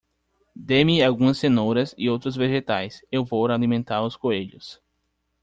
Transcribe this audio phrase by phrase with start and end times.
[0.55, 3.05] Dê-me algumas cenouras e outros vegetais.
[3.11, 4.81] Eu vou alimentar os coelhos.